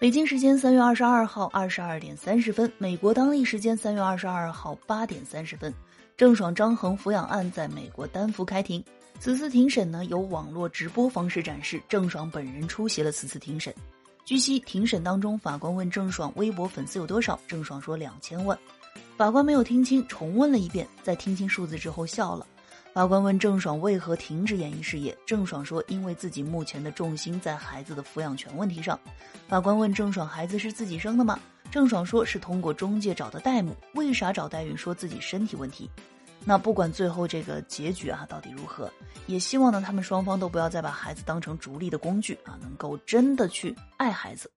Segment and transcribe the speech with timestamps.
[0.00, 5.74] 北京时间三月二十二号二十二点三十分，美国当地时间三月二十二号八点三十分，
[6.16, 8.82] 郑爽张恒抚养案在美国丹佛开庭。
[9.18, 13.74] 此次庭审呢，由网络直播方式展示，郑爽本人出席了此次庭审。
[14.24, 18.56] 据悉，庭审当中，法官问郑爽微博粉丝有多少，郑爽说两千万。
[19.16, 22.46] 法官没有听清，重问了一遍，在听清数字之后笑了。
[22.98, 28.98] 法官问郑爽为何停止演艺事业，郑爽说因为自己目前的重心在孩子的抚养权问题上。
[29.46, 31.38] 法官问郑爽孩子是自己生的吗？
[31.70, 33.72] 郑爽说是通过中介找的代母。
[33.94, 34.76] 为啥找代孕？
[34.76, 35.88] 说自己身体问题。
[36.44, 38.90] 那不管最后这个结局啊到底如何，
[39.28, 44.50] 也希望呢他们双方都不要再把孩子当成逐利的工具啊，能够真的去爱孩子。